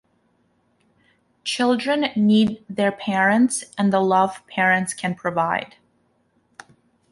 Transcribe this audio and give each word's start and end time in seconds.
Children 1.43 2.05
need 2.15 2.65
their 2.67 2.91
parents 2.91 3.65
and 3.77 3.93
the 3.93 3.99
love 3.99 4.41
parents 4.47 4.95
can 4.95 5.13
provide. 5.13 5.75